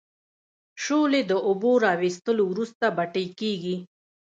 [0.83, 3.75] شولې د اوبو را وېستلو وروسته بټۍ کیږي.